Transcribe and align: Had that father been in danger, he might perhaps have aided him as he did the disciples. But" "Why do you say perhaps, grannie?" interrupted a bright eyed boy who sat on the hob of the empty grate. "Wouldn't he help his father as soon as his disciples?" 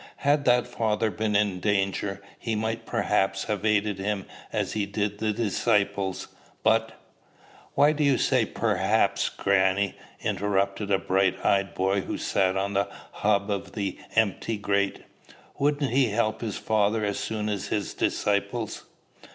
Had 0.25 0.45
that 0.45 0.65
father 0.65 1.11
been 1.11 1.35
in 1.35 1.59
danger, 1.59 2.23
he 2.39 2.55
might 2.55 2.87
perhaps 2.87 3.43
have 3.43 3.63
aided 3.63 3.99
him 3.99 4.25
as 4.51 4.73
he 4.73 4.87
did 4.87 5.19
the 5.19 5.31
disciples. 5.31 6.27
But" 6.63 6.99
"Why 7.75 7.91
do 7.91 8.03
you 8.03 8.17
say 8.17 8.47
perhaps, 8.47 9.29
grannie?" 9.29 9.93
interrupted 10.21 10.89
a 10.89 10.97
bright 10.97 11.37
eyed 11.45 11.75
boy 11.75 12.01
who 12.01 12.17
sat 12.17 12.57
on 12.57 12.73
the 12.73 12.89
hob 13.11 13.51
of 13.51 13.73
the 13.73 13.99
empty 14.15 14.57
grate. 14.57 15.03
"Wouldn't 15.59 15.91
he 15.91 16.07
help 16.07 16.41
his 16.41 16.57
father 16.57 17.05
as 17.05 17.19
soon 17.19 17.47
as 17.47 17.67
his 17.67 17.93
disciples?" 17.93 18.85